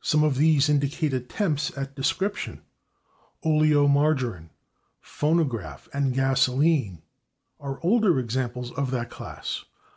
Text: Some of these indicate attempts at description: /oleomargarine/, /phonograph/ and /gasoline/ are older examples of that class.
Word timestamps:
Some 0.00 0.24
of 0.24 0.36
these 0.36 0.68
indicate 0.68 1.14
attempts 1.14 1.70
at 1.78 1.94
description: 1.94 2.62
/oleomargarine/, 3.44 4.48
/phonograph/ 5.00 5.86
and 5.94 6.12
/gasoline/ 6.12 7.02
are 7.60 7.78
older 7.80 8.18
examples 8.18 8.72
of 8.72 8.90
that 8.90 9.10
class. 9.10 9.64